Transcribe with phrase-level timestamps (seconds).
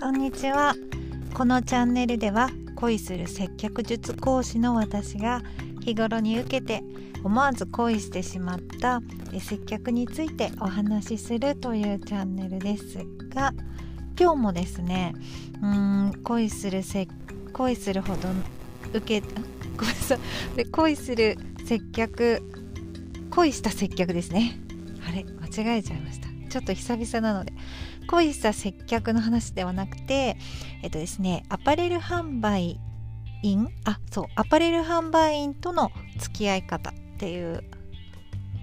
[0.00, 0.74] こんにちは。
[1.34, 5.42] このチャンネルでは恋する接客術講師の私が
[5.84, 6.82] 日頃に受けて
[7.22, 9.02] 思わず恋してしまった
[9.38, 12.96] 接客についてお話しするというチャンネルです
[13.28, 13.52] が
[14.18, 15.12] 今日もですね
[15.62, 17.06] うん恋するせ
[17.52, 18.30] 恋するほど
[18.94, 19.20] 受け
[19.76, 20.64] ごめんなさい。
[20.64, 21.36] 恋する
[21.66, 22.40] 接客
[23.28, 24.58] 恋した接客ですね。
[25.06, 26.28] あれ間違えちゃいました。
[26.48, 27.52] ちょっと久々なので。
[28.10, 30.36] 恋した接客の話ではなくて
[30.82, 32.80] えっとですねアパレル販売
[33.42, 33.68] 員？
[33.84, 37.62] あそうアパレル販売員との付き合い方っていう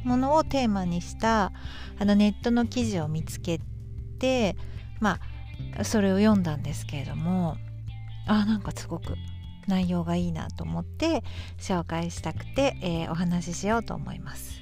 [0.04, 1.54] ものをテーマにした
[1.98, 3.62] あのネットの記事を見つけ
[4.20, 4.58] て
[5.00, 5.20] ま
[5.78, 7.56] あそれを読んだんですけれども
[8.28, 9.16] あなんかすごく
[9.68, 11.24] 内容がいいなと思って
[11.58, 14.62] 紹介したくて、えー、お話ししようと思います。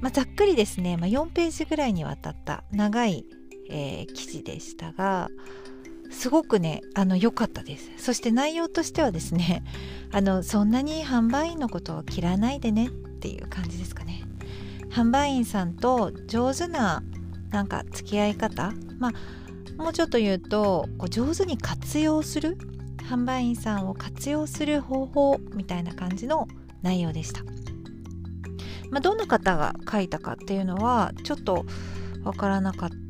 [0.00, 3.26] まあ、ざっくりですね、まあ、4ページぐらいにわたった長い、
[3.70, 5.28] えー、記事でしたが
[6.10, 9.64] すごくねあの良かったですそして内容としてはですね
[10.12, 14.24] あのそんなに販売員のことを切らないでねっていう感じですかね
[14.90, 17.02] 販売員さんと上手な
[17.50, 22.58] なんか付き合い方まあもうちょっと言うとこう上手に活用する
[23.08, 26.48] 販売員さんを活用する方法みたいな感じの
[26.82, 27.42] 内容でした。
[28.90, 31.64] まあ、どんな方が書いたかっていうのはちょっと
[32.24, 33.09] わからなかった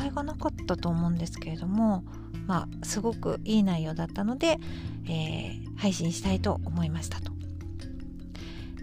[0.00, 2.04] 載がなかったと思うんですけれども
[2.46, 4.58] まあすごくいい内容だったので、
[5.06, 7.32] えー、配信したいと思いましたと。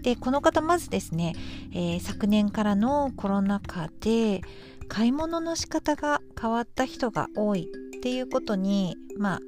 [0.02, 1.34] でこの方まずですね、
[1.72, 4.42] えー、昨年からのコロナ禍で
[4.86, 9.40] 買い物の仕方が変わった人が多いっていうことにまあ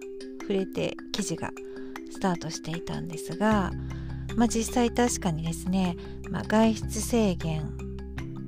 [0.42, 1.50] 触れて記事が
[2.10, 3.70] スタートしていたんですが、
[4.36, 5.96] まあ、実際確かにですね、
[6.28, 7.72] まあ、外出制限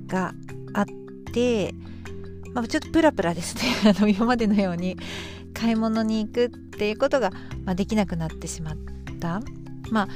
[0.07, 0.33] が
[0.73, 0.85] あっ
[1.33, 1.73] て、
[2.53, 3.63] まあ、ちょっとプラプラですね
[3.97, 4.97] あの今までのように
[5.53, 7.31] 買い物に行くっていうことが、
[7.65, 8.77] まあ、できなくなってしまっ
[9.19, 9.41] た、
[9.91, 10.07] ま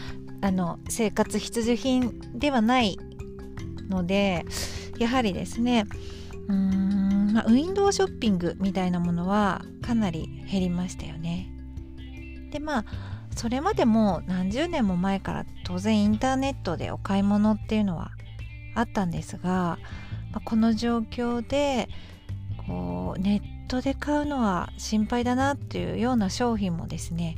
[0.41, 2.97] あ、あの生活必需品ではない
[3.89, 4.45] ので
[4.99, 5.85] やはりですね
[6.47, 11.51] うーん、まあ、ウィンドウショッピングみたいなものはかなり減りましたよね。
[12.51, 12.85] でまあ
[13.35, 18.09] それまでも何十年も前から当然インターネットでお買い物っていうのは
[18.73, 19.77] あったんですが、
[20.31, 21.87] まあ、この状況で
[23.17, 27.35] ネットで買うのは心配だなっていうような商品もですね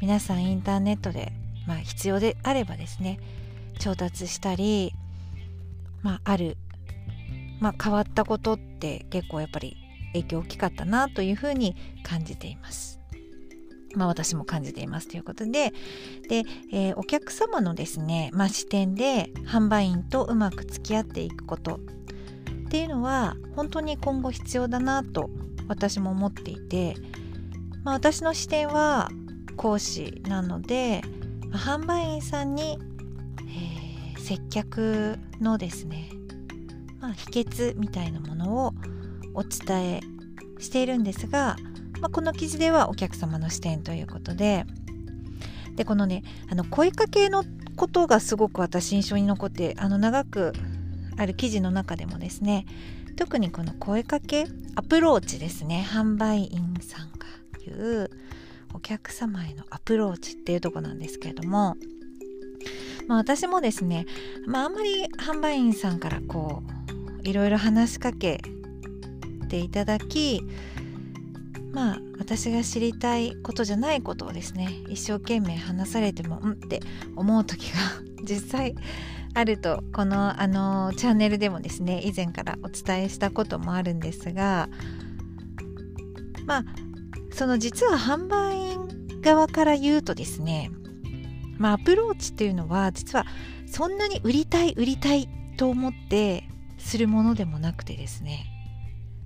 [0.00, 1.32] 皆さんインターネットで、
[1.66, 3.18] まあ、必要であればですね
[3.78, 4.92] 調達したり、
[6.02, 6.56] まあ、ある、
[7.60, 9.76] まあ、変わったことって結構やっぱり
[10.12, 13.00] 影響大きかったなというふうに感じています。
[13.94, 15.72] まあ、私も感じていますということで
[16.28, 21.80] で、えー、お客様のですね、まあ、視点で販売員とうまく付き合っていくこと
[22.70, 25.28] っていうのは本当に今後必要だなと
[25.66, 26.94] 私も思っていて、
[27.82, 29.08] まあ、私の視点は
[29.56, 31.02] 講師なので、
[31.52, 32.78] 販売員さんに、
[33.48, 36.10] えー、接客のですね、
[37.00, 38.74] まあ、秘訣みたいなものを
[39.34, 40.00] お伝え
[40.60, 41.56] しているんですが
[42.00, 44.64] まあ、この記事ではお客様の視点ということで
[45.76, 47.44] でこのねあの声かけの
[47.76, 50.52] ことがすごく私印象に残ってあの長く
[51.20, 52.64] ある記事の中でもですね
[53.16, 55.86] 特にこの声かけアプローチですね。
[55.86, 57.26] 販売員さんが
[57.66, 58.10] 言う
[58.72, 61.76] お客様へのアプローチっていうとこなんですけれども、
[63.06, 64.06] まあ、私もですね、
[64.46, 66.62] まあ、あんまり販売員さんからこ
[67.24, 68.40] ういろいろ話しかけ
[69.50, 70.42] ていただき
[71.72, 76.80] まあ私が知りたいことじゃないことをですね一生懸命話されてもんって
[77.16, 77.78] 思う時が
[78.24, 78.74] 実際
[79.34, 84.68] あるとこのあのチャンネルでもですね以前からお伝えしたこともあるんですが
[86.46, 86.64] まあ
[87.32, 90.70] その実は販売員側から言うとですね
[91.58, 93.24] まあアプローチっていうのは実は
[93.66, 96.44] そんなに売りたい売りたいと思って
[96.78, 98.46] するものでもなくてですね、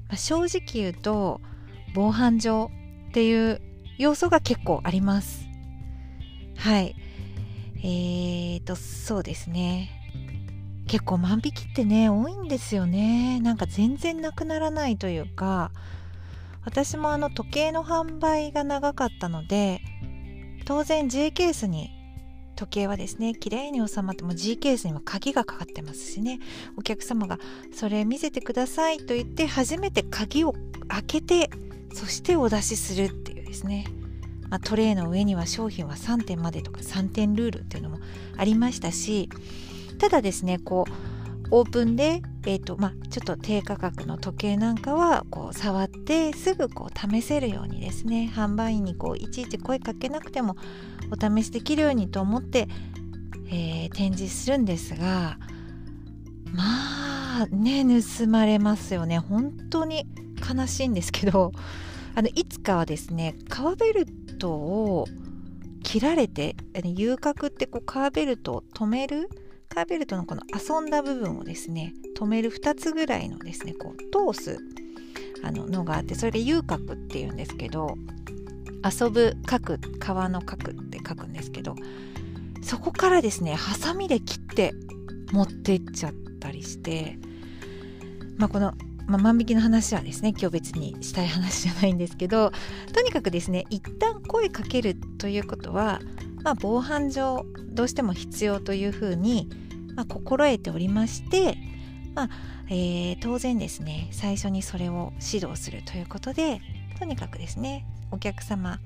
[0.08, 1.40] まあ、正直言うと
[1.94, 2.70] 防犯上
[3.08, 3.60] っていう
[3.98, 5.46] 要素が結構あります。
[6.56, 6.96] はい。
[7.86, 9.90] えーと、そうですね。
[10.86, 13.40] 結構万引きってね、多いんですよね。
[13.40, 15.70] なんか全然なくならないというか、
[16.64, 19.82] 私もあの時計の販売が長かったので、
[20.64, 21.90] 当然 J ケースに
[22.56, 26.38] 時計はですね綺麗に収まっても G ケースには鍵がかかってますしね
[26.78, 27.38] お客様が
[27.74, 30.54] それ見せてくださいと言って初めて鍵を
[30.88, 31.50] 開けて
[31.92, 33.86] そしてお出しするっていうですね、
[34.54, 37.98] まあ、トレイの上には商品は3点までとか3点ルールっていうのも
[38.36, 39.28] ありましたし
[39.98, 50.54] ただですねこうオープンで、えーとまあ、ちょっと低価格の時計なんかはこう触ってすぐこう試せるようにですね販売員にこういちいち声かけなくても
[51.10, 52.68] お試しできるようにと思って、
[53.48, 55.36] えー、展示するんですが
[56.52, 59.18] まあね盗まれますよね。
[59.18, 60.06] 本当に
[60.48, 61.50] 悲しいんですけど
[62.14, 65.06] あのいつかはですね革ベルトを
[65.82, 66.54] 切られて
[66.84, 69.30] 遊角ってこう革ベルトを止める
[69.70, 74.58] カーベルトのこの遊んだ部分をですね止める2つぐらいのですねこう通す
[75.42, 77.96] あののがあってそれで遊角っていうんですけど
[78.84, 81.74] 遊ぶ角川の角って書くんですけど
[82.62, 84.72] そこからですねハサミで切って
[85.32, 87.16] 持っていっちゃったりして
[88.36, 88.74] まあこの、
[89.06, 92.52] まあ、万引きの話はですね今日別にしたい話じゃないんですけど
[92.92, 96.00] とにかくですね一旦声かけるということは
[96.42, 99.48] まあ、防犯上どうしても必要というふうに
[99.94, 101.56] まあ、心得ておりまして、
[102.14, 102.28] まあ
[102.68, 106.60] えー、当然ですね最初にそれを指導するということで
[106.98, 108.78] とにかくですねお客様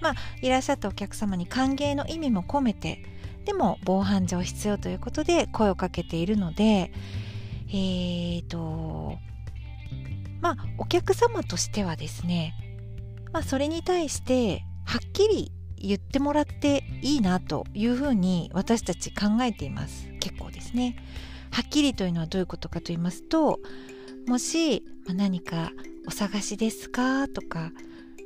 [0.00, 3.04] まあいらっしゃったお客様に歓迎の意味も込めて
[3.44, 6.92] でも防犯上必要ということで声をかけているので
[7.68, 9.18] えーと
[10.42, 12.54] まあお客様としてはですね
[13.32, 20.08] まあそれに対してはっきり言ってもらっていいなというふうに私たち考えています。
[20.20, 20.96] 結構ですね。
[21.50, 23.58] はっきりというのはどういうことかと言いますと
[24.26, 25.72] もし、ま何か
[26.06, 27.72] お探しですかとか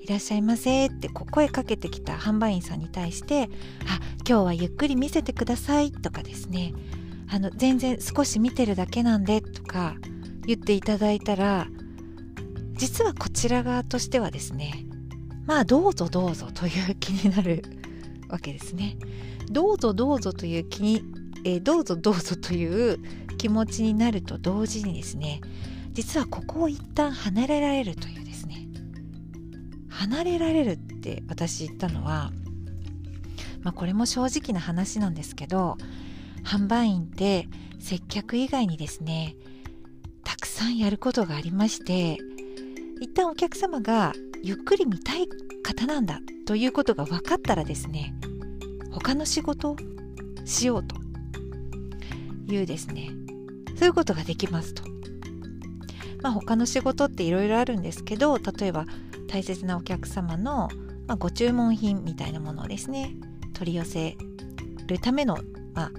[0.02, 3.98] いらっしゃいませってこう声かけてきた販売員さんに対してあ
[4.28, 6.74] 今日はゆっくり見せてくださいとかですね。
[7.28, 9.96] あの全然少し見てるだけなんでとか
[10.46, 11.66] 言っていただいたら
[12.76, 14.84] 実はこちら側としてはですね
[15.46, 17.62] まあどうぞどうぞという気になる
[18.28, 18.96] わけですね。
[19.50, 21.02] どうぞどうぞという気に、
[21.44, 22.98] えー、どうぞどうぞという
[23.38, 25.40] 気持ちになると同時にですね
[25.92, 28.66] 実はここを一旦離れられるというですね
[29.88, 32.32] 離れられるって私言ったのは
[33.62, 35.76] まあこれも正直な話なんですけど
[36.44, 39.36] 販売員って接客以外にですね
[40.24, 42.18] たくさんやることがありまして
[43.00, 44.12] 一旦お客様が
[44.42, 45.28] ゆっくり見たい
[45.62, 48.14] 方なんだということが分かったらですね
[48.92, 49.76] 他の仕事を
[50.44, 50.96] しようと
[52.52, 53.10] いうですね
[53.76, 54.82] そういうことができますと。
[56.22, 58.86] まあ、他の仕事っていろいろあるんですけど例えば
[59.28, 60.68] 大切なお客様の、
[61.06, 63.14] ま、ご注文品みたいなものをですね
[63.52, 64.16] 取り寄せ
[64.86, 65.38] るための、
[65.74, 65.90] まあ、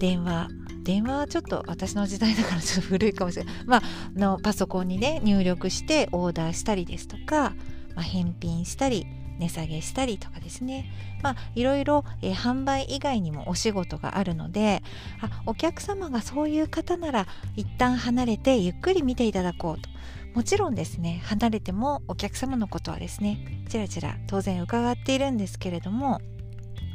[0.00, 0.48] 電話
[0.84, 3.82] 電話はちょっと私の時代だからちょっと古いかもしれない、まあ、
[4.14, 7.54] のパソコンにね入力してオーダーしたりですとか、
[7.94, 9.06] まあ、返品したり
[9.38, 10.90] 値下げしたりとかですね。
[11.22, 14.82] まあいろいろ、えー、販売以外にもお仕事があるので
[15.20, 17.26] あお客様がそういう方なら
[17.56, 19.88] 一旦離れてゆっくり見ていただこうと。
[20.34, 26.20] もちろんですね離れてもお客様のことはですねちらちら当然伺っているんですけれども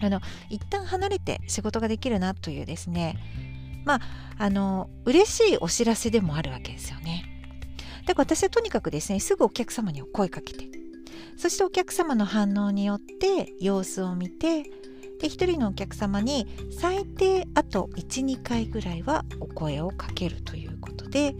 [0.01, 0.19] あの
[0.49, 3.17] 一旦離れて仕事ができるなというですね
[3.85, 4.01] まあ
[4.37, 7.25] あの嬉しいお知らせでもあるわけですよね。
[8.05, 10.67] だから私はとにかくですねすぐお客様に声かけて
[11.37, 21.35] そしてお客様の反応によって様子を見てで1人のお客様に最低あと12回ぐらいはお声をかけるということで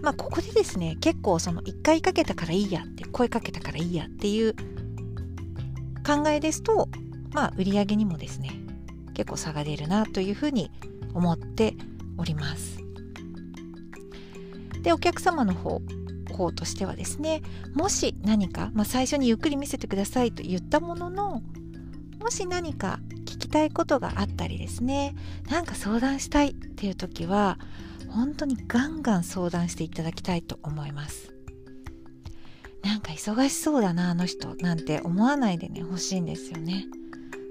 [0.00, 4.54] まあここでですね結構その1回かけたからいいやって声かけたからいいやっていう
[6.06, 6.88] 考えですと
[7.32, 8.50] まあ売り上げにもですね
[9.14, 10.70] 結構差が出るなというふうに
[11.14, 11.74] 思って
[12.16, 12.78] おります。
[14.82, 15.80] でお客様の方
[16.38, 17.42] 方としてはですね
[17.74, 21.42] もし何か、まあ、最初にゆっくり見せてくださいと言ったものの
[22.20, 25.14] もし何か聞きたいことがあったりですね
[25.50, 27.58] なんか相談したいっていう時は
[28.08, 31.32] 本当にガンガン相談していただきたいと思います。
[32.82, 36.86] なんか忙しそうだなあの人なんて思わないでね欲しいんですよね。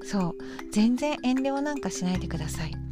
[0.03, 0.35] そう。
[0.71, 2.86] 全然遠慮なんかしないでください。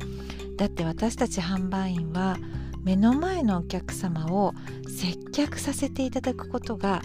[0.57, 2.37] だって私たち販売員は
[2.83, 4.53] 目の前のお客様を
[4.87, 7.01] 接客させていただくことが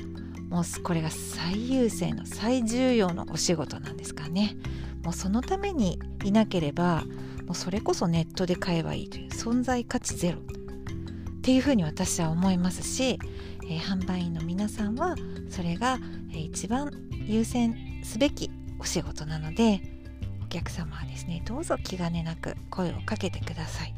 [0.49, 4.57] もうこれが最優先の最重要のお仕事なんですかね。
[5.03, 7.05] もうそのためにいなければ
[7.47, 10.39] もうそれこそネットで買えばいいという存在価値ゼロ。
[10.39, 13.19] っていうふうに私は思いますし、
[13.65, 15.17] えー、販売員の皆さんは
[15.49, 15.99] それが、
[16.33, 16.91] 一番
[17.27, 19.81] 優先すべきお仕事なので
[20.51, 23.95] 客様はですねどうぞ気兼ねなく声をかけてください。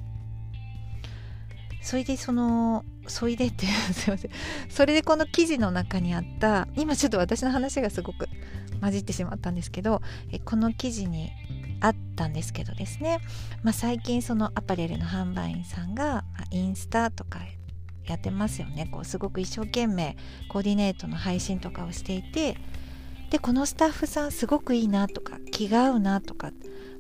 [1.83, 4.31] それでそのそいでってすいません。
[4.69, 8.29] それでこの記事の中にあった今ちょっと私の話がすごく
[8.81, 11.31] 混じってしまったんですけどえこの記事に
[11.81, 13.19] あったんですけどですね、
[13.65, 17.41] まあ、最近そのアパレルの販売員さんがインスタとか
[18.07, 18.89] やってますよね。
[18.91, 20.17] こうすごく一生懸命
[20.49, 22.57] コーディネートの配信とかをしていて
[23.33, 26.53] でこのスタッフさんすごくいいなとか気が合うなとか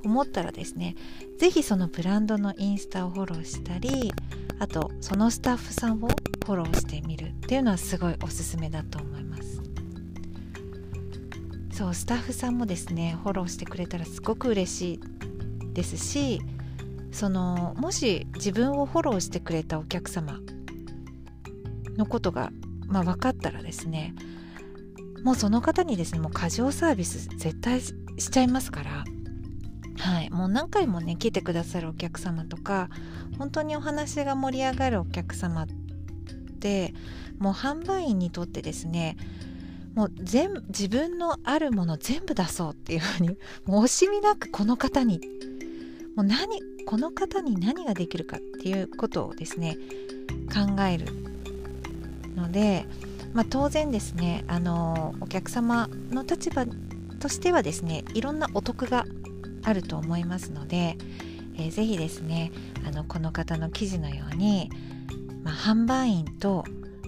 [0.02, 0.96] 思ったらですね
[1.38, 4.14] 是非そのブランドのインスタをフォローしたり
[4.58, 9.60] あとそのスタッフさんをフォローしてみるっていうのはすごいおすすめだと思います。
[11.70, 15.00] そうスタッフさんもですねフォローしてくれたらすごく嬉しい
[15.74, 16.40] ですし
[17.10, 20.38] そのもし自分をフォローしてくれたお客様
[21.98, 22.50] のことが、
[22.86, 24.14] まあ、分かったらですね
[25.23, 27.95] もうその方にですねもう過剰サービス絶対し
[28.31, 29.05] ちゃいますから。
[29.99, 30.31] はい。
[30.31, 32.88] もう何回もね来てくださるお客様とか
[33.38, 35.67] 本当にお話が盛り上がるお客様っ
[36.61, 36.95] て
[37.38, 39.17] もう販売員にとってですね
[39.95, 43.29] もう全自分のあるもの全部出そうっていうふうに
[43.64, 45.21] もう惜しみなくこの方に
[46.17, 49.76] もう何この方に何ができるかっていうことをですね
[50.52, 51.07] 考える
[52.35, 52.87] ので、
[53.32, 56.66] まあ、当然ですねあのお客様の立場
[57.20, 59.06] としてはですねいろんなお得が
[59.62, 60.96] あると思いますので、
[61.56, 62.52] えー、ぜひですね
[62.86, 64.70] あのこの方の記事のように、
[65.42, 66.64] まあ、販売員と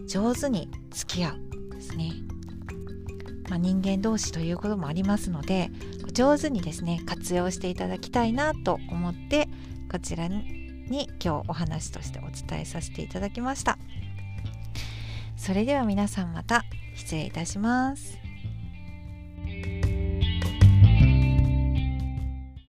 [0.07, 2.13] 上手に付き合うですね
[3.49, 5.71] まあ、人間同士ということもありますので
[6.13, 9.49] 上手にですね活用していただきたいなと思って
[9.91, 13.79] こちらに今日お話としてお伝えさせていただきました。
[15.45, 16.65] それでは皆さんまた。
[16.95, 18.24] 失礼いたします。